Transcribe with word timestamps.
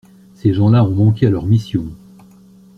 Ces 0.33 0.51
gens-là 0.55 0.83
ont 0.83 0.95
manqué 0.95 1.27
à 1.27 1.29
leur 1.29 1.45
mission. 1.45 1.85